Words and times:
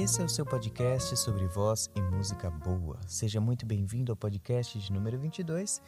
Esse 0.00 0.22
é 0.22 0.24
o 0.24 0.28
seu 0.28 0.46
podcast 0.46 1.16
sobre 1.16 1.44
voz 1.48 1.90
e 1.92 2.00
música 2.00 2.48
boa. 2.48 3.00
Seja 3.08 3.40
muito 3.40 3.66
bem-vindo 3.66 4.12
ao 4.12 4.16
podcast 4.16 4.78
de 4.78 4.92
número 4.92 5.18
22. 5.18 5.82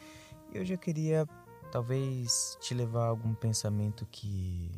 E 0.53 0.59
hoje 0.59 0.75
eu 0.75 0.79
queria 0.79 1.29
talvez 1.71 2.59
te 2.61 2.75
levar 2.75 3.05
a 3.05 3.09
algum 3.09 3.33
pensamento 3.35 4.05
que 4.11 4.73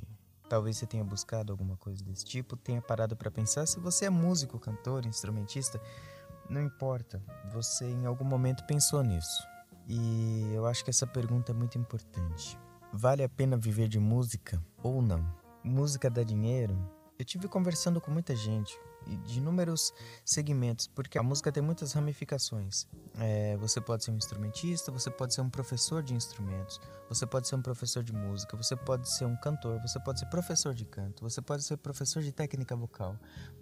talvez 0.51 0.77
você 0.77 0.87
tenha 0.87 1.03
buscado 1.03 1.51
alguma 1.51 1.79
coisa 1.79 2.05
desse 2.05 2.27
tipo, 2.27 2.59
tenha 2.59 2.83
parado 2.83 3.17
para 3.17 3.31
pensar. 3.31 3.65
Se 3.65 3.81
você 3.81 4.05
é 4.05 4.11
músico, 4.11 4.61
cantor, 4.61 5.07
instrumentista, 5.07 5.81
não 6.51 6.61
importa, 6.61 7.23
você 7.51 7.87
em 7.87 8.05
algum 8.05 8.27
momento 8.27 8.67
pensou 8.67 9.03
nisso. 9.03 9.49
E 9.89 10.53
eu 10.53 10.67
acho 10.67 10.85
que 10.85 10.91
essa 10.91 11.07
pergunta 11.07 11.53
é 11.53 11.55
muito 11.55 11.79
importante. 11.79 12.59
Vale 12.93 13.25
a 13.25 13.31
pena 13.31 13.57
viver 13.57 13.89
de 13.89 13.99
música 13.99 14.63
ou 14.83 15.01
não? 15.01 15.27
Música 15.65 16.11
dá 16.11 16.23
dinheiro? 16.23 16.77
Eu 17.19 17.25
tive 17.25 17.49
conversando 17.49 17.99
com 17.99 18.11
muita 18.11 18.37
gente 18.37 18.79
de 19.25 19.39
inúmeros 19.39 19.93
segmentos, 20.25 20.87
porque 20.87 21.19
a 21.19 21.23
música 21.23 21.51
tem 21.51 21.63
muitas 21.63 21.93
ramificações. 21.93 22.87
É, 23.19 23.57
você 23.57 23.81
pode 23.81 24.05
ser 24.05 24.11
um 24.11 24.17
instrumentista, 24.17 24.91
você 24.91 25.11
pode 25.11 25.35
ser 25.35 25.41
um 25.41 25.51
professor 25.51 26.03
de 26.03 26.15
instrumentos, 26.15 26.81
você 27.09 27.27
pode 27.27 27.49
ser 27.49 27.57
um 27.57 27.63
professor 27.63 28.03
de 28.03 28.13
música, 28.13 28.57
você 28.57 28.75
pode 28.77 29.09
ser 29.09 29.25
um 29.25 29.37
cantor, 29.37 29.81
você 29.81 30.01
pode 30.01 30.21
ser 30.21 30.27
professor 30.27 30.75
de 30.75 30.85
canto, 30.85 31.23
você 31.23 31.41
pode 31.41 31.63
ser 31.63 31.77
professor 31.77 32.23
de 32.23 32.33
técnica 32.33 32.75
vocal, 32.75 33.17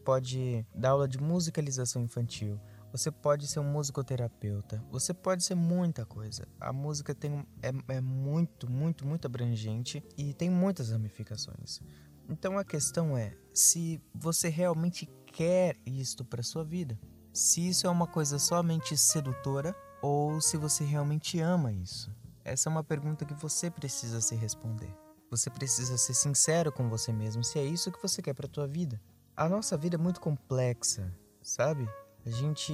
pode 0.04 0.64
dar 0.74 0.90
aula 0.90 1.08
de 1.08 1.18
musicalização 1.18 2.02
infantil, 2.02 2.60
você 2.92 3.10
pode 3.10 3.46
ser 3.46 3.60
um 3.60 3.64
musicoterapeuta, 3.64 4.82
você 4.90 5.14
pode 5.14 5.44
ser 5.44 5.54
muita 5.54 6.04
coisa. 6.04 6.46
A 6.60 6.72
música 6.72 7.14
tem, 7.14 7.46
é, 7.62 7.72
é 7.96 8.00
muito, 8.00 8.70
muito, 8.70 9.06
muito 9.06 9.26
abrangente 9.26 10.02
e 10.16 10.34
tem 10.34 10.50
muitas 10.50 10.90
ramificações. 10.90 11.80
Então 12.28 12.58
a 12.58 12.64
questão 12.64 13.16
é 13.16 13.36
se 13.52 14.00
você 14.14 14.48
realmente 14.48 15.08
quer 15.32 15.76
isto 15.86 16.24
para 16.24 16.42
sua 16.42 16.64
vida. 16.64 16.98
Se 17.32 17.68
isso 17.68 17.86
é 17.86 17.90
uma 17.90 18.06
coisa 18.06 18.38
somente 18.38 18.96
sedutora 18.96 19.74
ou 20.02 20.40
se 20.40 20.56
você 20.56 20.84
realmente 20.84 21.40
ama 21.40 21.72
isso. 21.72 22.10
Essa 22.44 22.68
é 22.68 22.70
uma 22.70 22.82
pergunta 22.82 23.24
que 23.24 23.34
você 23.34 23.70
precisa 23.70 24.20
se 24.20 24.34
responder. 24.34 24.92
Você 25.30 25.48
precisa 25.48 25.96
ser 25.96 26.14
sincero 26.14 26.72
com 26.72 26.88
você 26.88 27.12
mesmo 27.12 27.44
se 27.44 27.58
é 27.58 27.64
isso 27.64 27.92
que 27.92 28.02
você 28.02 28.20
quer 28.20 28.34
para 28.34 28.48
tua 28.48 28.66
vida. 28.66 29.00
A 29.36 29.48
nossa 29.48 29.76
vida 29.76 29.96
é 29.96 29.98
muito 29.98 30.20
complexa, 30.20 31.14
sabe? 31.40 31.88
A 32.26 32.30
gente 32.30 32.72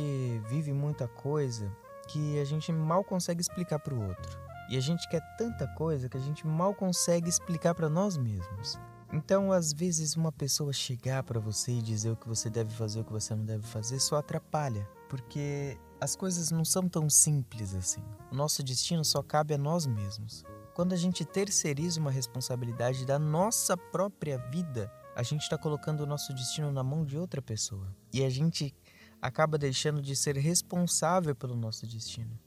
vive 0.49 0.73
muita 0.73 1.07
coisa 1.07 1.71
que 2.09 2.39
a 2.41 2.45
gente 2.45 2.73
mal 2.73 3.05
consegue 3.05 3.41
explicar 3.41 3.79
para 3.79 3.95
o 3.95 4.09
outro. 4.09 4.39
E 4.71 4.77
a 4.77 4.81
gente 4.81 5.09
quer 5.09 5.21
tanta 5.37 5.67
coisa 5.75 6.09
que 6.09 6.17
a 6.17 6.21
gente 6.21 6.47
mal 6.47 6.75
consegue 6.75 7.29
explicar 7.29 7.75
para 7.75 7.89
nós 7.89 8.17
mesmos. 8.17 8.79
Então, 9.12 9.53
às 9.53 9.73
vezes, 9.73 10.17
uma 10.17 10.33
pessoa 10.33 10.73
chegar 10.73 11.23
para 11.23 11.39
você 11.39 11.73
e 11.73 11.83
dizer 11.83 12.11
o 12.11 12.17
que 12.17 12.29
você 12.29 12.51
deve 12.51 12.75
fazer, 12.75 13.01
o 13.01 13.05
que 13.05 13.12
você 13.12 13.35
não 13.35 13.45
deve 13.45 13.67
fazer, 13.67 14.01
só 14.01 14.17
atrapalha, 14.17 14.89
porque 15.09 15.79
as 16.01 16.17
coisas 16.17 16.51
não 16.51 16.65
são 16.65 16.89
tão 16.89 17.09
simples 17.09 17.75
assim. 17.75 18.03
O 18.31 18.34
nosso 18.34 18.62
destino 18.62 19.05
só 19.05 19.23
cabe 19.23 19.55
a 19.55 19.59
nós 19.59 19.87
mesmos. 19.87 20.45
Quando 20.75 20.93
a 20.93 20.97
gente 20.97 21.25
terceiriza 21.25 22.01
uma 22.01 22.11
responsabilidade 22.11 23.07
da 23.07 23.19
nossa 23.19 23.77
própria 23.77 24.39
vida, 24.51 24.93
a 25.15 25.23
gente 25.23 25.43
está 25.43 25.57
colocando 25.57 26.01
o 26.01 26.07
nosso 26.07 26.34
destino 26.34 26.71
na 26.71 26.83
mão 26.83 27.05
de 27.05 27.17
outra 27.17 27.41
pessoa. 27.41 27.95
E 28.12 28.23
a 28.23 28.29
gente 28.29 28.75
acaba 29.23 29.57
deixando 29.57 30.03
de 30.03 30.15
ser 30.15 30.37
responsável 30.37 31.34
pelo 31.34 31.57
nosso 31.57 31.87
destino. 31.87 32.39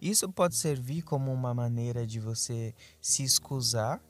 Isso 0.00 0.28
pode 0.28 0.54
servir 0.54 1.02
como 1.02 1.32
uma 1.32 1.54
maneira 1.54 2.06
de 2.06 2.20
você 2.20 2.74
se 3.00 3.22
excusar 3.22 4.00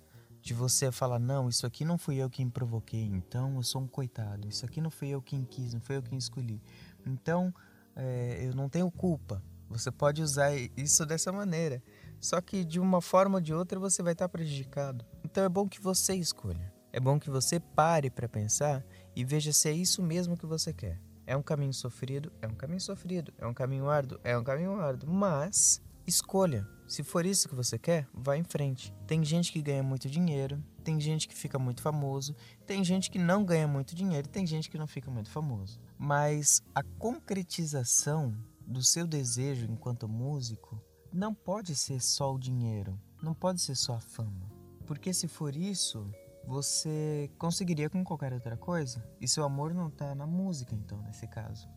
de 0.40 0.54
você 0.54 0.90
falar, 0.90 1.18
não, 1.18 1.48
isso 1.48 1.66
aqui 1.66 1.84
não 1.84 1.98
fui 1.98 2.16
eu 2.16 2.30
quem 2.30 2.48
provoquei, 2.48 3.04
então 3.04 3.56
eu 3.56 3.62
sou 3.62 3.82
um 3.82 3.86
coitado, 3.86 4.48
isso 4.48 4.64
aqui 4.64 4.80
não 4.80 4.90
fui 4.90 5.08
eu 5.08 5.20
quem 5.20 5.44
quis, 5.44 5.74
não 5.74 5.80
foi 5.80 5.96
eu 5.96 6.02
quem 6.02 6.16
escolhi, 6.16 6.62
então 7.06 7.52
é, 7.96 8.38
eu 8.42 8.54
não 8.54 8.68
tenho 8.68 8.90
culpa. 8.90 9.42
Você 9.68 9.90
pode 9.90 10.22
usar 10.22 10.56
isso 10.76 11.04
dessa 11.04 11.30
maneira, 11.30 11.82
só 12.20 12.40
que 12.40 12.64
de 12.64 12.80
uma 12.80 13.02
forma 13.02 13.36
ou 13.36 13.40
de 13.40 13.52
outra 13.52 13.78
você 13.78 14.02
vai 14.02 14.12
estar 14.12 14.28
prejudicado. 14.28 15.04
Então 15.22 15.44
é 15.44 15.48
bom 15.48 15.68
que 15.68 15.80
você 15.80 16.14
escolha, 16.14 16.72
é 16.90 16.98
bom 16.98 17.18
que 17.18 17.28
você 17.28 17.60
pare 17.60 18.08
para 18.08 18.28
pensar 18.28 18.82
e 19.14 19.24
veja 19.24 19.52
se 19.52 19.68
é 19.68 19.72
isso 19.72 20.02
mesmo 20.02 20.38
que 20.38 20.46
você 20.46 20.72
quer. 20.72 20.98
É 21.26 21.36
um 21.36 21.42
caminho 21.42 21.74
sofrido, 21.74 22.32
é 22.40 22.46
um 22.46 22.54
caminho 22.54 22.80
sofrido, 22.80 23.34
é 23.36 23.46
um 23.46 23.52
caminho 23.52 23.90
árduo, 23.90 24.18
é 24.24 24.38
um 24.38 24.42
caminho 24.42 24.80
árduo, 24.80 25.12
mas 25.12 25.82
escolha 26.08 26.66
se 26.88 27.02
for 27.02 27.26
isso 27.26 27.50
que 27.50 27.54
você 27.54 27.78
quer, 27.78 28.08
vá 28.14 28.34
em 28.34 28.42
frente. 28.42 28.94
Tem 29.06 29.22
gente 29.22 29.52
que 29.52 29.60
ganha 29.60 29.82
muito 29.82 30.08
dinheiro, 30.08 30.64
tem 30.82 30.98
gente 30.98 31.28
que 31.28 31.34
fica 31.34 31.58
muito 31.58 31.82
famoso, 31.82 32.34
tem 32.66 32.82
gente 32.82 33.10
que 33.10 33.18
não 33.18 33.44
ganha 33.44 33.68
muito 33.68 33.94
dinheiro, 33.94 34.26
tem 34.26 34.46
gente 34.46 34.70
que 34.70 34.78
não 34.78 34.86
fica 34.86 35.10
muito 35.10 35.30
famoso. 35.30 35.78
Mas 35.98 36.62
a 36.74 36.82
concretização 36.82 38.34
do 38.66 38.82
seu 38.82 39.06
desejo 39.06 39.66
enquanto 39.70 40.08
músico 40.08 40.82
não 41.12 41.34
pode 41.34 41.76
ser 41.76 42.00
só 42.00 42.34
o 42.34 42.38
dinheiro, 42.38 42.98
não 43.22 43.34
pode 43.34 43.60
ser 43.60 43.74
só 43.74 43.96
a 43.96 44.00
fama. 44.00 44.50
Porque 44.86 45.12
se 45.12 45.28
for 45.28 45.54
isso, 45.54 46.10
você 46.46 47.30
conseguiria 47.36 47.90
com 47.90 48.02
qualquer 48.02 48.32
outra 48.32 48.56
coisa. 48.56 49.06
E 49.20 49.28
seu 49.28 49.44
amor 49.44 49.74
não 49.74 49.88
está 49.88 50.14
na 50.14 50.26
música, 50.26 50.74
então, 50.74 51.02
nesse 51.02 51.26
caso. 51.26 51.68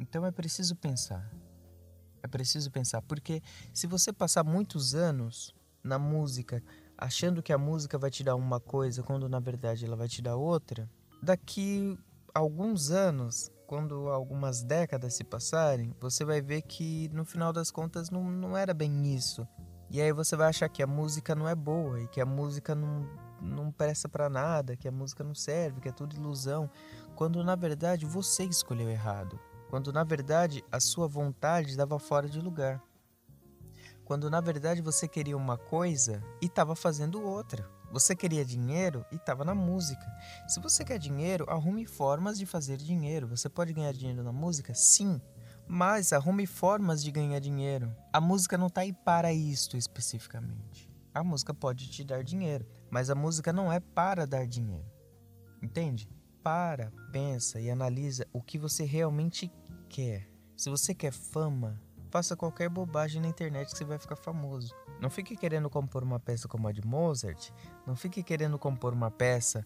Então 0.00 0.26
é 0.26 0.32
preciso 0.32 0.74
pensar. 0.74 1.30
É 2.24 2.26
preciso 2.26 2.70
pensar, 2.70 3.02
porque 3.02 3.42
se 3.74 3.86
você 3.86 4.10
passar 4.10 4.42
muitos 4.42 4.94
anos 4.94 5.54
na 5.82 5.98
música 5.98 6.64
achando 6.96 7.42
que 7.42 7.52
a 7.52 7.58
música 7.58 7.98
vai 7.98 8.10
te 8.10 8.24
dar 8.24 8.34
uma 8.34 8.58
coisa 8.58 9.02
quando 9.02 9.28
na 9.28 9.38
verdade 9.38 9.84
ela 9.84 9.94
vai 9.94 10.08
te 10.08 10.22
dar 10.22 10.34
outra, 10.34 10.88
daqui 11.22 11.98
alguns 12.34 12.90
anos, 12.90 13.52
quando 13.66 14.08
algumas 14.08 14.62
décadas 14.62 15.12
se 15.12 15.22
passarem, 15.22 15.94
você 16.00 16.24
vai 16.24 16.40
ver 16.40 16.62
que 16.62 17.10
no 17.12 17.26
final 17.26 17.52
das 17.52 17.70
contas 17.70 18.08
não, 18.08 18.24
não 18.24 18.56
era 18.56 18.72
bem 18.72 19.14
isso. 19.14 19.46
E 19.90 20.00
aí 20.00 20.10
você 20.10 20.34
vai 20.34 20.48
achar 20.48 20.70
que 20.70 20.82
a 20.82 20.86
música 20.86 21.34
não 21.34 21.46
é 21.46 21.54
boa 21.54 22.00
e 22.00 22.08
que 22.08 22.22
a 22.22 22.26
música 22.26 22.74
não, 22.74 23.06
não 23.38 23.70
presta 23.70 24.08
para 24.08 24.30
nada, 24.30 24.78
que 24.78 24.88
a 24.88 24.92
música 24.92 25.22
não 25.22 25.34
serve, 25.34 25.82
que 25.82 25.90
é 25.90 25.92
tudo 25.92 26.16
ilusão, 26.16 26.70
quando 27.14 27.44
na 27.44 27.54
verdade 27.54 28.06
você 28.06 28.44
escolheu 28.44 28.88
errado 28.88 29.38
quando 29.74 29.92
na 29.92 30.04
verdade 30.04 30.64
a 30.70 30.78
sua 30.78 31.08
vontade 31.08 31.70
estava 31.70 31.98
fora 31.98 32.28
de 32.28 32.40
lugar. 32.40 32.80
Quando 34.04 34.30
na 34.30 34.40
verdade 34.40 34.80
você 34.80 35.08
queria 35.08 35.36
uma 35.36 35.58
coisa 35.58 36.22
e 36.40 36.46
estava 36.46 36.76
fazendo 36.76 37.20
outra. 37.20 37.68
Você 37.90 38.14
queria 38.14 38.44
dinheiro 38.44 39.04
e 39.10 39.16
estava 39.16 39.44
na 39.44 39.52
música. 39.52 40.06
Se 40.46 40.60
você 40.60 40.84
quer 40.84 40.96
dinheiro, 40.96 41.44
arrume 41.48 41.86
formas 41.86 42.38
de 42.38 42.46
fazer 42.46 42.76
dinheiro. 42.76 43.26
Você 43.26 43.48
pode 43.48 43.72
ganhar 43.72 43.90
dinheiro 43.90 44.22
na 44.22 44.30
música? 44.30 44.72
Sim. 44.74 45.20
Mas 45.66 46.12
arrume 46.12 46.46
formas 46.46 47.02
de 47.02 47.10
ganhar 47.10 47.40
dinheiro. 47.40 47.92
A 48.12 48.20
música 48.20 48.56
não 48.56 48.68
está 48.68 48.82
aí 48.82 48.92
para 48.92 49.32
isto 49.32 49.76
especificamente. 49.76 50.88
A 51.12 51.24
música 51.24 51.52
pode 51.52 51.90
te 51.90 52.04
dar 52.04 52.22
dinheiro, 52.22 52.64
mas 52.88 53.10
a 53.10 53.14
música 53.16 53.52
não 53.52 53.72
é 53.72 53.80
para 53.80 54.24
dar 54.24 54.46
dinheiro. 54.46 54.86
Entende? 55.60 56.08
Para, 56.44 56.92
pensa 57.10 57.58
e 57.58 57.70
analisa 57.70 58.26
o 58.30 58.42
que 58.42 58.58
você 58.58 58.84
realmente 58.84 59.50
quer. 59.94 60.28
Se 60.56 60.68
você 60.68 60.92
quer 60.92 61.12
fama, 61.12 61.80
faça 62.10 62.34
qualquer 62.34 62.68
bobagem 62.68 63.22
na 63.22 63.28
internet 63.28 63.70
que 63.70 63.78
você 63.78 63.84
vai 63.84 63.96
ficar 63.96 64.16
famoso. 64.16 64.74
Não 65.00 65.08
fique 65.08 65.36
querendo 65.36 65.70
compor 65.70 66.02
uma 66.02 66.18
peça 66.18 66.48
como 66.48 66.66
a 66.66 66.72
de 66.72 66.84
Mozart, 66.84 67.50
não 67.86 67.94
fique 67.94 68.20
querendo 68.20 68.58
compor 68.58 68.92
uma 68.92 69.08
peça 69.08 69.64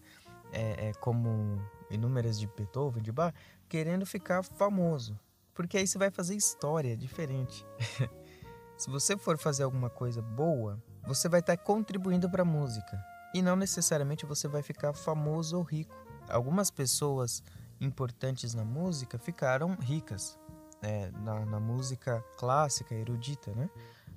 é, 0.53 0.89
é, 0.89 0.93
como 0.93 1.59
inúmeras 1.89 2.39
de 2.39 2.45
Beethoven, 2.45 3.01
de 3.01 3.11
Bach, 3.11 3.33
querendo 3.67 4.05
ficar 4.05 4.43
famoso. 4.43 5.19
Porque 5.55 5.79
aí 5.79 5.87
você 5.87 5.97
vai 5.97 6.11
fazer 6.11 6.35
história 6.35 6.95
diferente. 6.95 7.65
Se 8.77 8.87
você 8.87 9.17
for 9.17 9.35
fazer 9.35 9.63
alguma 9.63 9.89
coisa 9.89 10.21
boa, 10.21 10.79
você 11.07 11.27
vai 11.27 11.39
estar 11.39 11.57
contribuindo 11.57 12.29
para 12.29 12.43
a 12.43 12.45
música. 12.45 13.03
E 13.33 13.41
não 13.41 13.55
necessariamente 13.55 14.27
você 14.27 14.47
vai 14.47 14.61
ficar 14.61 14.93
famoso 14.93 15.57
ou 15.57 15.63
rico. 15.63 15.95
Algumas 16.29 16.69
pessoas 16.69 17.41
importantes 17.79 18.53
na 18.53 18.65
música 18.65 19.17
ficaram 19.17 19.75
ricas. 19.75 20.37
É, 20.81 21.11
na, 21.11 21.45
na, 21.45 21.59
música 21.59 22.23
clássica, 22.37 22.95
erudita, 22.95 23.53
né? 23.53 23.69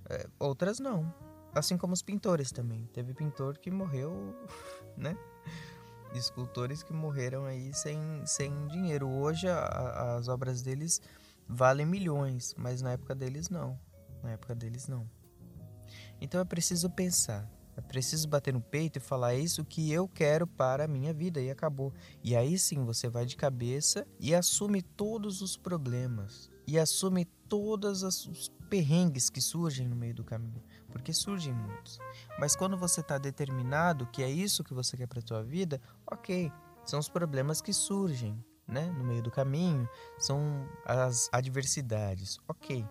É, 0.09 0.29
outras 0.39 0.79
não. 0.79 1.13
Assim 1.53 1.77
como 1.77 1.93
os 1.93 2.03
pintores 2.03 2.53
também. 2.53 2.87
Teve 2.93 3.13
pintor 3.13 3.59
que 3.59 3.71
morreu, 3.71 4.13
né? 4.97 5.17
Escultores 6.15 6.83
que 6.83 6.93
morreram 6.93 7.47
aí 7.47 7.75
sem, 7.75 7.99
sem 8.25 8.69
dinheiro. 8.69 9.09
Hoje 9.09 9.49
a, 9.49 10.17
as 10.17 10.29
obras 10.29 10.63
deles 10.63 11.01
valem 11.49 11.85
milhões, 11.85 12.55
mas 12.57 12.81
na 12.81 12.93
época 12.93 13.15
deles 13.15 13.51
não. 13.51 13.79
Na 14.23 14.31
época 14.31 14.55
deles 14.55 14.87
não. 14.87 15.11
Então 16.21 16.41
é 16.41 16.45
preciso 16.45 16.89
pensar 16.91 17.51
é 17.77 17.81
preciso 17.81 18.29
bater 18.29 18.53
no 18.53 18.61
peito 18.61 18.99
e 18.99 19.01
falar 19.01 19.35
é 19.35 19.39
isso 19.39 19.65
que 19.65 19.91
eu 19.91 20.07
quero 20.07 20.47
para 20.47 20.85
a 20.85 20.89
minha 20.89 21.13
vida 21.13 21.41
e 21.41 21.51
acabou. 21.51 21.93
E 22.23 22.37
aí 22.37 22.59
sim 22.59 22.85
você 22.85 23.09
vai 23.09 23.25
de 23.25 23.37
cabeça 23.37 24.07
e 24.21 24.35
assume 24.35 24.83
todos 24.83 25.41
os 25.41 25.57
problemas 25.57 26.51
e 26.67 26.79
assume 26.79 27.25
todos 27.49 28.03
os 28.03 28.51
perrengues 28.69 29.29
que 29.29 29.41
surgem 29.41 29.87
no 29.87 29.97
meio 29.97 30.15
do 30.15 30.25
caminho, 30.25 30.63
porque 30.91 31.13
surgem 31.13 31.53
muitos. 31.53 31.99
Mas 32.39 32.57
quando 32.57 32.77
você 32.77 33.01
está 33.01 33.19
determinado 33.19 34.07
que 34.07 34.23
é 34.23 34.31
isso 34.31 34.65
que 34.65 34.73
você 34.73 34.97
quer 34.97 35.07
para 35.07 35.21
a 35.21 35.23
tua 35.23 35.43
vida, 35.43 35.81
ok, 36.11 36.51
são 36.85 36.99
os 36.99 37.09
problemas 37.09 37.61
que 37.61 37.73
surgem. 37.73 38.43
né, 38.67 38.87
no 38.97 39.05
meio 39.05 39.23
do 39.23 39.31
caminho, 39.31 39.89
são 40.19 40.67
as 40.87 41.29
adversidades. 41.33 42.39
Ok. 42.49 42.87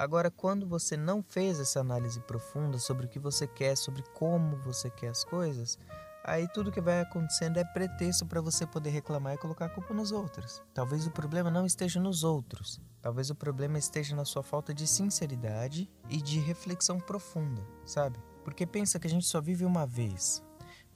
Agora, 0.00 0.30
quando 0.30 0.64
você 0.64 0.96
não 0.96 1.24
fez 1.24 1.58
essa 1.58 1.80
análise 1.80 2.20
profunda 2.20 2.78
sobre 2.78 3.06
o 3.06 3.08
que 3.08 3.18
você 3.18 3.48
quer, 3.48 3.76
sobre 3.76 4.04
como 4.14 4.56
você 4.58 4.88
quer 4.88 5.08
as 5.08 5.24
coisas, 5.24 5.76
aí 6.22 6.46
tudo 6.46 6.70
que 6.70 6.80
vai 6.80 7.00
acontecendo 7.00 7.56
é 7.56 7.64
pretexto 7.64 8.24
para 8.24 8.40
você 8.40 8.64
poder 8.64 8.90
reclamar 8.90 9.34
e 9.34 9.38
colocar 9.38 9.64
a 9.64 9.68
culpa 9.68 9.92
nos 9.92 10.12
outros. 10.12 10.62
Talvez 10.72 11.04
o 11.04 11.10
problema 11.10 11.50
não 11.50 11.66
esteja 11.66 11.98
nos 11.98 12.22
outros. 12.22 12.80
Talvez 13.02 13.28
o 13.28 13.34
problema 13.34 13.76
esteja 13.76 14.14
na 14.14 14.24
sua 14.24 14.44
falta 14.44 14.72
de 14.72 14.86
sinceridade 14.86 15.90
e 16.08 16.22
de 16.22 16.38
reflexão 16.38 17.00
profunda, 17.00 17.66
sabe? 17.84 18.20
Porque 18.44 18.64
pensa 18.64 19.00
que 19.00 19.08
a 19.08 19.10
gente 19.10 19.26
só 19.26 19.40
vive 19.40 19.64
uma 19.64 19.84
vez 19.84 20.44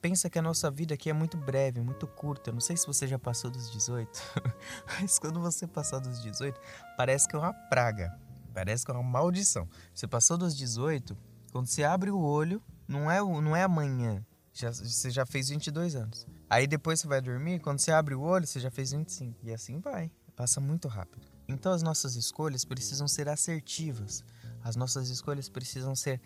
pensa 0.01 0.29
que 0.29 0.37
a 0.37 0.43
nossa 0.43 0.69
vida 0.69 0.95
aqui 0.95 1.09
é 1.09 1.13
muito 1.13 1.37
breve, 1.37 1.81
muito 1.81 2.09
curta. 2.09 2.51
Não 2.51 2.59
sei 2.59 2.77
se 2.77 2.85
você 2.89 3.07
já 3.07 3.21
passou 3.21 3.49
dos 3.53 3.71
18, 3.71 4.11
mas 5.01 5.17
quando 5.17 5.41
você 5.41 5.65
passar 5.65 6.01
dos 6.01 6.21
18, 6.21 6.61
parece 6.97 7.29
que 7.29 7.37
é 7.37 7.39
uma 7.39 7.55
praga, 7.55 8.13
parece 8.53 8.85
que 8.85 8.91
é 8.91 8.95
uma 8.95 9.03
maldição. 9.03 9.69
Você 9.95 10.07
passou 10.07 10.37
dos 10.37 10.57
18, 10.57 11.17
quando 11.51 11.67
você 11.67 11.83
abre 11.85 12.11
o 12.11 12.19
olho, 12.19 12.63
não 12.87 13.11
é, 13.11 13.21
não 13.21 13.57
é 13.57 13.63
amanhã, 13.63 14.25
já, 14.53 14.71
você 14.71 15.11
já 15.11 15.25
fez 15.25 15.49
22 15.49 15.97
anos. 15.97 16.27
Aí 16.49 16.67
depois 16.67 17.01
você 17.01 17.07
vai 17.07 17.21
dormir, 17.21 17.61
quando 17.61 17.79
você 17.79 17.91
abre 17.91 18.15
o 18.15 18.21
olho, 18.21 18.47
você 18.47 18.61
já 18.61 18.71
fez 18.71 18.93
25. 18.93 19.39
E 19.43 19.53
assim 19.53 19.81
vai, 19.81 20.11
passa 20.37 20.61
muito 20.61 20.89
rápido. 20.89 21.27
Então 21.49 21.73
as 21.73 21.83
nossas 21.83 22.15
escolhas 22.17 22.65
precisam 22.65 23.09
ser 23.09 23.29
assertivas. 23.29 24.23
As 24.63 24.77
nossas 24.77 25.09
escolhas 25.09 25.49
precisam 25.49 25.97
ser 25.97 26.21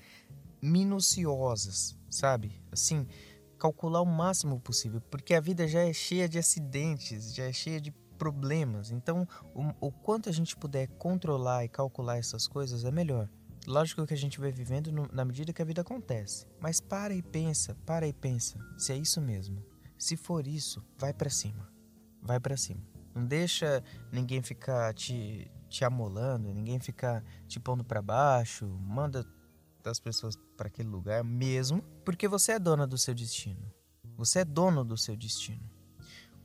minuciosas, 0.60 1.96
sabe? 2.10 2.60
Assim, 2.70 3.06
calcular 3.58 4.02
o 4.02 4.06
máximo 4.06 4.60
possível, 4.60 5.00
porque 5.10 5.34
a 5.34 5.40
vida 5.40 5.66
já 5.66 5.80
é 5.80 5.92
cheia 5.92 6.28
de 6.28 6.38
acidentes, 6.38 7.34
já 7.34 7.44
é 7.44 7.52
cheia 7.52 7.80
de 7.80 7.92
problemas. 8.16 8.90
Então, 8.90 9.26
o, 9.54 9.88
o 9.88 9.92
quanto 9.92 10.28
a 10.28 10.32
gente 10.32 10.56
puder 10.56 10.88
controlar 10.98 11.64
e 11.64 11.68
calcular 11.68 12.18
essas 12.18 12.46
coisas 12.48 12.84
é 12.84 12.90
melhor. 12.90 13.28
Lógico 13.66 14.06
que 14.06 14.14
a 14.14 14.16
gente 14.16 14.38
vai 14.38 14.52
vivendo 14.52 14.92
no, 14.92 15.08
na 15.12 15.24
medida 15.24 15.52
que 15.52 15.60
a 15.60 15.64
vida 15.64 15.80
acontece. 15.80 16.46
Mas 16.60 16.80
para 16.80 17.14
e 17.14 17.22
pensa, 17.22 17.74
para 17.84 18.06
e 18.06 18.12
pensa, 18.12 18.58
se 18.78 18.92
é 18.92 18.96
isso 18.96 19.20
mesmo. 19.20 19.64
Se 19.98 20.16
for 20.16 20.46
isso, 20.46 20.84
vai 20.98 21.12
para 21.12 21.30
cima. 21.30 21.68
Vai 22.22 22.38
para 22.38 22.56
cima. 22.56 22.82
Não 23.14 23.24
deixa 23.24 23.82
ninguém 24.12 24.42
ficar 24.42 24.92
te, 24.94 25.50
te 25.68 25.84
amolando, 25.84 26.52
ninguém 26.52 26.78
ficar 26.78 27.24
te 27.48 27.58
pondo 27.58 27.82
para 27.82 28.02
baixo. 28.02 28.66
Manda 28.80 29.26
das 29.82 29.98
pessoas 29.98 30.36
para 30.56 30.68
aquele 30.68 30.88
lugar 30.88 31.24
mesmo, 31.24 31.82
porque 32.04 32.28
você 32.28 32.52
é 32.52 32.58
dona 32.58 32.86
do 32.86 32.98
seu 32.98 33.14
destino. 33.14 33.72
Você 34.16 34.40
é 34.40 34.44
dono 34.44 34.84
do 34.84 34.96
seu 34.96 35.16
destino. 35.16 35.68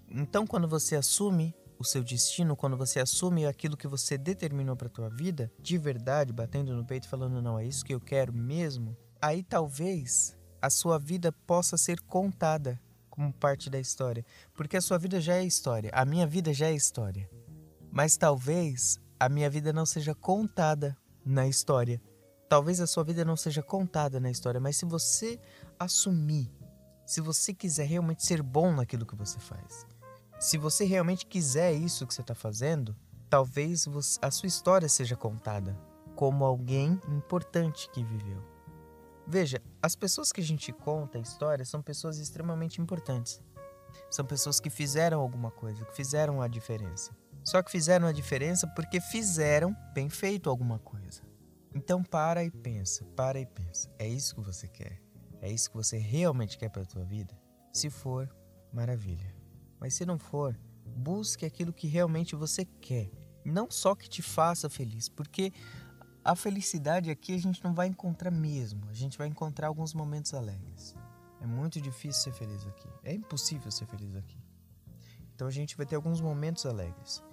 Então, 0.10 0.46
quando 0.46 0.68
você 0.68 0.96
assume 0.96 1.54
o 1.82 1.86
seu 1.86 2.04
destino, 2.04 2.56
quando 2.56 2.78
você 2.78 3.00
assume 3.00 3.46
aquilo 3.46 3.76
que 3.76 3.88
você 3.88 4.18
determinou 4.18 4.76
para 4.76 4.90
tua 4.90 5.10
vida, 5.10 5.52
de 5.60 5.78
verdade, 5.78 6.32
batendo 6.32 6.76
no 6.76 6.86
peito 6.86 7.08
falando 7.08 7.42
não 7.42 7.60
é 7.60 7.66
isso 7.66 7.84
que 7.84 7.94
eu 7.94 8.00
quero 8.00 8.34
mesmo, 8.34 8.96
aí 9.22 9.44
talvez 9.44 10.38
a 10.62 10.70
sua 10.70 10.98
vida 10.98 11.32
possa 11.32 11.78
ser 11.78 12.00
contada 12.02 12.80
como 13.10 13.34
parte 13.34 13.70
da 13.70 13.80
história, 13.80 14.26
porque 14.54 14.78
a 14.78 14.82
sua 14.82 14.98
vida 14.98 15.20
já 15.20 15.36
é 15.36 15.44
história, 15.44 15.92
a 15.94 16.06
minha 16.06 16.26
vida 16.26 16.54
já 16.54 16.68
é 16.68 16.74
história. 16.74 17.30
Mas 17.92 18.16
talvez 18.16 18.98
a 19.20 19.28
minha 19.28 19.50
vida 19.50 19.74
não 19.74 19.86
seja 19.86 20.16
contada 20.16 20.98
na 21.26 21.46
história, 21.48 22.02
Talvez 22.52 22.82
a 22.82 22.86
sua 22.86 23.06
vida 23.06 23.24
não 23.24 23.38
seja 23.38 23.64
contada 23.64 24.20
na 24.20 24.30
história, 24.30 24.60
mas 24.60 24.76
se 24.76 24.84
você 24.84 25.40
assumir, 25.80 26.52
se 27.06 27.22
você 27.22 27.54
quiser 27.54 27.86
realmente 27.86 28.26
ser 28.26 28.44
bom 28.44 28.76
naquilo 28.76 29.06
que 29.06 29.16
você 29.16 29.40
faz, 29.40 29.88
se 30.42 30.58
você 30.58 30.86
realmente 30.86 31.28
quiser 31.28 31.72
isso 31.72 32.08
que 32.08 32.16
você 32.16 32.22
está 32.22 32.34
fazendo, 32.34 32.96
talvez 33.30 33.86
a 34.20 34.32
sua 34.32 34.48
história 34.48 34.90
seja 34.90 35.16
contada 35.16 35.78
como 36.16 36.44
alguém 36.44 37.00
importante 37.08 37.88
que 37.92 38.04
viveu. 38.04 38.44
Veja, 39.28 39.62
as 39.80 39.96
pessoas 39.96 40.32
que 40.32 40.42
a 40.42 40.44
gente 40.44 40.74
conta 40.74 41.20
a 41.20 41.22
história 41.22 41.64
são 41.64 41.80
pessoas 41.80 42.18
extremamente 42.18 42.82
importantes. 42.82 43.40
São 44.10 44.26
pessoas 44.26 44.60
que 44.60 44.72
fizeram 44.72 45.22
alguma 45.22 45.52
coisa, 45.52 45.86
que 45.86 45.96
fizeram 45.96 46.42
a 46.42 46.48
diferença. 46.48 47.16
Só 47.44 47.62
que 47.62 47.70
fizeram 47.70 48.08
a 48.08 48.12
diferença 48.12 48.66
porque 48.76 49.00
fizeram 49.00 49.76
bem 49.94 50.10
feito 50.10 50.50
alguma 50.50 50.80
coisa. 50.80 51.22
Então 51.76 52.02
para 52.04 52.44
e 52.44 52.50
pensa, 52.50 53.06
para 53.16 53.40
e 53.40 53.46
pensa. 53.46 53.94
É 54.00 54.08
isso 54.08 54.34
que 54.34 54.42
você 54.42 54.68
quer? 54.68 55.00
É 55.40 55.52
isso 55.52 55.70
que 55.70 55.78
você 55.78 56.00
realmente 56.00 56.58
quer 56.58 56.70
para 56.70 56.82
a 56.82 56.86
tua 56.86 57.04
vida? 57.06 57.40
Se 57.72 57.92
for, 57.92 58.28
maravilha. 58.74 59.31
Mas 59.82 59.96
se 59.96 60.06
não 60.06 60.20
for, 60.20 60.58
busque 60.96 61.44
aquilo 61.44 61.74
que 61.74 61.88
realmente 61.88 62.36
você 62.36 62.64
quer. 62.80 63.12
Não 63.44 63.70
só 63.72 63.96
que 63.96 64.08
te 64.08 64.22
faça 64.22 64.70
feliz, 64.70 65.10
porque 65.10 65.52
a 66.24 66.36
felicidade 66.36 67.10
aqui 67.10 67.34
a 67.34 67.40
gente 67.40 67.64
não 67.64 67.74
vai 67.74 67.88
encontrar 67.88 68.30
mesmo. 68.30 68.88
A 68.88 68.94
gente 68.94 69.18
vai 69.18 69.28
encontrar 69.28 69.68
alguns 69.68 69.96
momentos 69.96 70.36
alegres. 70.36 70.96
É 71.42 71.48
muito 71.48 71.82
difícil 71.82 72.22
ser 72.22 72.34
feliz 72.34 72.66
aqui. 72.68 72.88
É 73.04 73.12
impossível 73.12 73.72
ser 73.72 73.88
feliz 73.88 74.16
aqui. 74.16 74.38
Então 75.34 75.48
a 75.48 75.52
gente 75.52 75.76
vai 75.76 75.88
ter 75.88 75.96
alguns 75.96 76.22
momentos 76.22 76.68
alegres. 76.68 77.24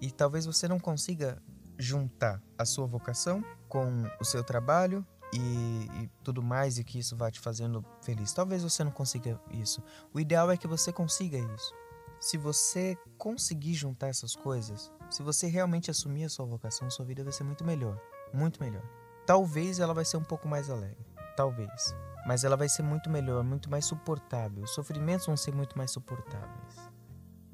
E 0.00 0.10
talvez 0.10 0.46
você 0.46 0.66
não 0.66 0.80
consiga 0.80 1.42
juntar 1.78 2.42
a 2.56 2.64
sua 2.64 2.86
vocação 2.86 3.44
com 3.68 4.04
o 4.18 4.24
seu 4.24 4.42
trabalho 4.42 5.06
e, 5.36 6.02
e, 6.02 6.10
tudo 6.22 6.42
mais 6.42 6.78
e 6.78 6.84
que 6.84 6.98
isso 6.98 7.16
vai 7.16 7.30
te 7.30 7.40
fazendo 7.40 7.84
feliz. 8.02 8.32
Talvez 8.32 8.62
você 8.62 8.84
não 8.84 8.90
consiga 8.90 9.40
isso. 9.50 9.82
O 10.12 10.20
ideal 10.20 10.50
é 10.50 10.56
que 10.56 10.66
você 10.66 10.92
consiga 10.92 11.38
isso. 11.38 11.74
Se 12.20 12.38
você 12.38 12.96
conseguir 13.18 13.74
juntar 13.74 14.08
essas 14.08 14.34
coisas, 14.34 14.90
se 15.10 15.22
você 15.22 15.46
realmente 15.46 15.90
assumir 15.90 16.24
a 16.24 16.28
sua 16.28 16.46
vocação, 16.46 16.90
sua 16.90 17.04
vida 17.04 17.22
vai 17.22 17.32
ser 17.32 17.44
muito 17.44 17.64
melhor, 17.64 18.00
muito 18.32 18.62
melhor. 18.62 18.82
Talvez 19.26 19.78
ela 19.80 19.92
vai 19.92 20.04
ser 20.04 20.16
um 20.16 20.24
pouco 20.24 20.48
mais 20.48 20.70
alegre, 20.70 21.04
talvez, 21.36 21.94
mas 22.26 22.44
ela 22.44 22.56
vai 22.56 22.68
ser 22.68 22.82
muito 22.82 23.10
melhor, 23.10 23.42
muito 23.42 23.70
mais 23.70 23.84
suportável. 23.84 24.62
Os 24.62 24.74
sofrimentos 24.74 25.26
vão 25.26 25.36
ser 25.36 25.54
muito 25.54 25.76
mais 25.76 25.90
suportáveis. 25.90 26.90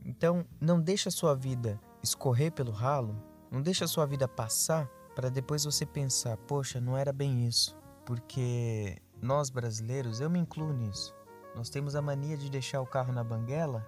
Então, 0.05 0.45
não 0.61 0.81
deixa 0.81 1.09
a 1.09 1.13
sua 1.13 1.35
vida 1.35 1.81
escorrer 2.03 2.53
pelo 2.53 2.71
ralo 2.71 3.31
não 3.51 3.61
deixa 3.61 3.85
a 3.85 3.89
sua 3.89 4.07
vida 4.07 4.29
passar 4.29 4.89
para 5.15 5.29
depois 5.29 5.65
você 5.65 5.85
pensar, 5.85 6.37
poxa, 6.37 6.81
não 6.81 6.97
era 6.97 7.13
bem 7.13 7.47
isso. 7.47 7.77
Porque 8.05 8.97
nós 9.21 9.51
brasileiros, 9.51 10.21
eu 10.21 10.31
me 10.31 10.39
incluo 10.39 10.73
nisso. 10.73 11.15
Nós 11.55 11.69
temos 11.69 11.95
a 11.95 12.03
mania 12.03 12.37
de 12.37 12.51
deixar 12.51 12.81
o 12.81 12.87
carro 12.87 13.13
na 13.13 13.25
banguela 13.25 13.87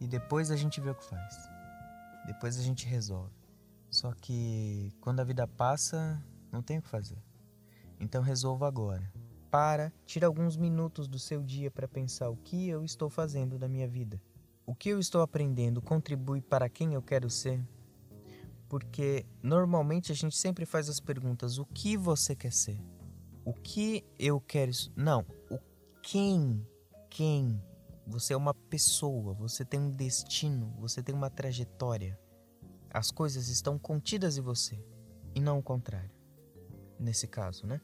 e 0.00 0.06
depois 0.06 0.50
a 0.50 0.56
gente 0.56 0.80
vê 0.80 0.90
o 0.90 0.94
que 0.94 1.04
faz. 1.04 1.34
Depois 2.26 2.58
a 2.58 2.62
gente 2.62 2.86
resolve. 2.86 3.32
Só 3.90 4.12
que 4.12 4.92
quando 5.00 5.20
a 5.20 5.24
vida 5.24 5.46
passa, 5.46 6.22
não 6.50 6.62
tem 6.62 6.78
o 6.78 6.82
que 6.82 6.88
fazer. 6.88 7.22
Então 8.00 8.22
resolva 8.22 8.66
agora. 8.66 9.12
Para, 9.50 9.92
tira 10.04 10.26
alguns 10.26 10.56
minutos 10.56 11.06
do 11.06 11.18
seu 11.18 11.42
dia 11.42 11.70
para 11.70 11.86
pensar 11.86 12.28
o 12.28 12.36
que 12.36 12.68
eu 12.68 12.84
estou 12.84 13.08
fazendo 13.08 13.58
da 13.58 13.68
minha 13.68 13.86
vida. 13.86 14.20
O 14.66 14.74
que 14.74 14.88
eu 14.88 14.98
estou 14.98 15.20
aprendendo 15.22 15.80
contribui 15.80 16.40
para 16.40 16.68
quem 16.68 16.94
eu 16.94 17.02
quero 17.02 17.30
ser? 17.30 17.62
Porque 18.68 19.26
normalmente 19.42 20.12
a 20.12 20.14
gente 20.14 20.36
sempre 20.36 20.64
faz 20.64 20.88
as 20.88 21.00
perguntas: 21.00 21.58
o 21.58 21.66
que 21.66 21.96
você 21.96 22.34
quer 22.34 22.52
ser? 22.52 22.80
O 23.44 23.52
que 23.52 24.04
eu 24.18 24.40
quero? 24.40 24.72
Não, 24.96 25.24
o 25.50 25.58
quem? 26.02 26.66
Quem? 27.10 27.62
Você 28.06 28.34
é 28.34 28.36
uma 28.36 28.54
pessoa, 28.54 29.32
você 29.34 29.64
tem 29.64 29.80
um 29.80 29.90
destino, 29.90 30.74
você 30.78 31.02
tem 31.02 31.14
uma 31.14 31.30
trajetória. 31.30 32.18
As 32.90 33.10
coisas 33.10 33.48
estão 33.48 33.78
contidas 33.78 34.36
em 34.36 34.40
você 34.40 34.84
e 35.34 35.40
não 35.40 35.58
o 35.58 35.62
contrário. 35.62 36.10
Nesse 36.98 37.26
caso, 37.26 37.66
né? 37.66 37.80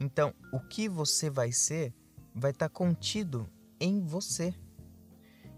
Então, 0.00 0.34
o 0.52 0.60
que 0.60 0.88
você 0.88 1.28
vai 1.28 1.52
ser 1.52 1.94
vai 2.34 2.50
estar 2.50 2.68
contido 2.68 3.48
em 3.80 4.00
você, 4.00 4.54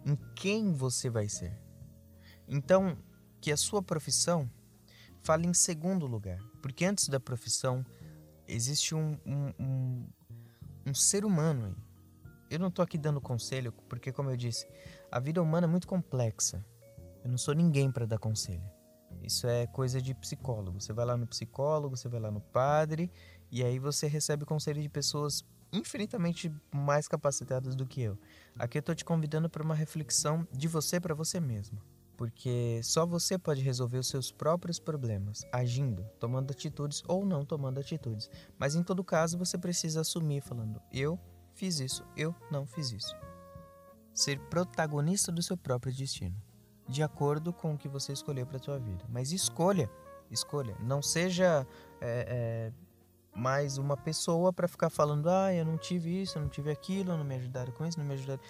em 0.04 0.16
quem 0.34 0.72
você 0.72 1.08
vai 1.10 1.28
ser. 1.28 1.58
Então, 2.48 2.96
que 3.40 3.50
a 3.50 3.56
sua 3.56 3.82
profissão 3.82 4.48
fale 5.22 5.46
em 5.46 5.54
segundo 5.54 6.06
lugar, 6.06 6.38
porque 6.62 6.84
antes 6.84 7.08
da 7.08 7.18
profissão 7.18 7.84
existe 8.46 8.94
um, 8.94 9.18
um, 9.24 9.52
um, 9.58 10.06
um 10.86 10.94
ser 10.94 11.24
humano 11.24 11.66
aí. 11.66 11.76
Eu 12.50 12.58
não 12.58 12.68
estou 12.68 12.82
aqui 12.82 12.98
dando 12.98 13.20
conselho, 13.20 13.72
porque, 13.88 14.10
como 14.10 14.28
eu 14.28 14.36
disse, 14.36 14.66
a 15.10 15.20
vida 15.20 15.40
humana 15.40 15.66
é 15.66 15.70
muito 15.70 15.86
complexa. 15.86 16.64
Eu 17.22 17.30
não 17.30 17.38
sou 17.38 17.54
ninguém 17.54 17.92
para 17.92 18.06
dar 18.06 18.18
conselho. 18.18 18.68
Isso 19.22 19.46
é 19.46 19.68
coisa 19.68 20.02
de 20.02 20.14
psicólogo. 20.14 20.80
Você 20.80 20.92
vai 20.92 21.04
lá 21.06 21.16
no 21.16 21.28
psicólogo, 21.28 21.96
você 21.96 22.08
vai 22.08 22.18
lá 22.18 22.30
no 22.30 22.40
padre, 22.40 23.08
e 23.52 23.62
aí 23.62 23.78
você 23.78 24.08
recebe 24.08 24.44
conselho 24.44 24.82
de 24.82 24.88
pessoas 24.88 25.44
infinitamente 25.72 26.52
mais 26.72 27.06
capacitadas 27.06 27.76
do 27.76 27.86
que 27.86 28.02
eu. 28.02 28.18
Aqui 28.58 28.78
eu 28.78 28.80
estou 28.80 28.96
te 28.96 29.04
convidando 29.04 29.48
para 29.48 29.62
uma 29.62 29.74
reflexão 29.74 30.44
de 30.52 30.66
você 30.66 30.98
para 30.98 31.14
você 31.14 31.38
mesmo 31.38 31.80
porque 32.20 32.82
só 32.82 33.06
você 33.06 33.38
pode 33.38 33.62
resolver 33.62 33.96
os 33.96 34.08
seus 34.08 34.30
próprios 34.30 34.78
problemas, 34.78 35.42
agindo, 35.50 36.04
tomando 36.18 36.50
atitudes 36.50 37.02
ou 37.08 37.24
não 37.24 37.46
tomando 37.46 37.80
atitudes. 37.80 38.30
Mas 38.58 38.74
em 38.74 38.82
todo 38.82 39.02
caso, 39.02 39.38
você 39.38 39.56
precisa 39.56 40.02
assumir 40.02 40.42
falando: 40.42 40.82
eu 40.92 41.18
fiz 41.54 41.80
isso, 41.80 42.04
eu 42.14 42.34
não 42.50 42.66
fiz 42.66 42.92
isso. 42.92 43.16
Ser 44.12 44.38
protagonista 44.38 45.32
do 45.32 45.42
seu 45.42 45.56
próprio 45.56 45.94
destino. 45.94 46.36
de 46.86 47.02
acordo 47.02 47.54
com 47.54 47.72
o 47.72 47.78
que 47.78 47.88
você 47.88 48.12
escolheu 48.12 48.44
para 48.46 48.58
sua 48.58 48.78
vida. 48.78 49.02
Mas 49.08 49.32
escolha, 49.32 49.90
escolha. 50.30 50.76
Não 50.78 51.00
seja 51.00 51.66
é, 52.02 52.26
é, 52.28 52.72
mais 53.34 53.78
uma 53.78 53.96
pessoa 53.96 54.52
para 54.52 54.68
ficar 54.68 54.90
falando, 54.90 55.30
ah, 55.30 55.54
eu 55.54 55.64
não 55.64 55.78
tive 55.78 56.20
isso, 56.20 56.36
eu 56.36 56.42
não 56.42 56.50
tive 56.50 56.70
aquilo, 56.70 57.16
não 57.16 57.24
me 57.24 57.36
ajudaram 57.36 57.72
com 57.72 57.86
isso, 57.86 57.98
não 57.98 58.04
me 58.04 58.12
ajudaram. 58.12 58.42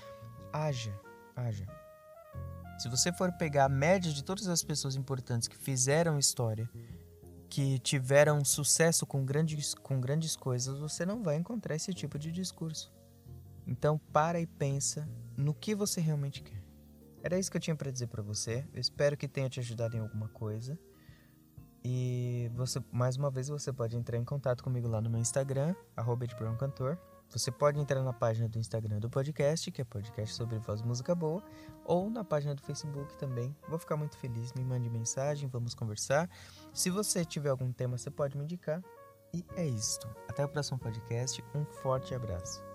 Haja, 0.52 0.98
haja. 1.36 1.79
Se 2.80 2.88
você 2.88 3.12
for 3.12 3.30
pegar 3.32 3.66
a 3.66 3.68
média 3.68 4.10
de 4.10 4.24
todas 4.24 4.48
as 4.48 4.64
pessoas 4.64 4.96
importantes 4.96 5.46
que 5.46 5.58
fizeram 5.58 6.18
história, 6.18 6.66
que 7.46 7.78
tiveram 7.80 8.42
sucesso 8.42 9.04
com 9.04 9.22
grandes, 9.22 9.74
com 9.74 10.00
grandes 10.00 10.34
coisas, 10.34 10.78
você 10.78 11.04
não 11.04 11.22
vai 11.22 11.36
encontrar 11.36 11.74
esse 11.74 11.92
tipo 11.92 12.18
de 12.18 12.32
discurso. 12.32 12.90
Então, 13.66 13.98
para 14.14 14.40
e 14.40 14.46
pensa 14.46 15.06
no 15.36 15.52
que 15.52 15.74
você 15.74 16.00
realmente 16.00 16.42
quer. 16.42 16.64
Era 17.22 17.38
isso 17.38 17.50
que 17.50 17.58
eu 17.58 17.60
tinha 17.60 17.76
para 17.76 17.90
dizer 17.90 18.06
para 18.06 18.22
você. 18.22 18.66
Eu 18.72 18.80
espero 18.80 19.14
que 19.14 19.28
tenha 19.28 19.50
te 19.50 19.60
ajudado 19.60 19.94
em 19.94 20.00
alguma 20.00 20.28
coisa. 20.28 20.78
E 21.84 22.50
você, 22.54 22.82
mais 22.90 23.14
uma 23.14 23.30
vez, 23.30 23.48
você 23.48 23.70
pode 23.70 23.94
entrar 23.94 24.16
em 24.16 24.24
contato 24.24 24.64
comigo 24.64 24.88
lá 24.88 25.02
no 25.02 25.10
meu 25.10 25.20
Instagram, 25.20 25.74
arroba 25.94 26.26
Cantor. 26.58 26.96
Você 27.30 27.50
pode 27.50 27.78
entrar 27.78 28.02
na 28.02 28.12
página 28.12 28.48
do 28.48 28.58
Instagram 28.58 28.98
do 28.98 29.08
podcast, 29.08 29.70
que 29.70 29.80
é 29.80 29.84
podcast 29.84 30.34
sobre 30.34 30.58
voz 30.58 30.82
música 30.82 31.14
boa, 31.14 31.42
ou 31.84 32.10
na 32.10 32.24
página 32.24 32.54
do 32.54 32.62
Facebook 32.62 33.16
também. 33.16 33.56
Vou 33.68 33.78
ficar 33.78 33.96
muito 33.96 34.16
feliz, 34.16 34.52
me 34.52 34.64
mande 34.64 34.90
mensagem, 34.90 35.48
vamos 35.48 35.74
conversar. 35.74 36.28
Se 36.72 36.90
você 36.90 37.24
tiver 37.24 37.50
algum 37.50 37.72
tema, 37.72 37.96
você 37.96 38.10
pode 38.10 38.36
me 38.36 38.42
indicar. 38.42 38.82
E 39.32 39.44
é 39.54 39.64
isso. 39.64 40.00
Até 40.28 40.44
o 40.44 40.48
próximo 40.48 40.78
podcast. 40.78 41.42
Um 41.54 41.64
forte 41.64 42.14
abraço. 42.14 42.69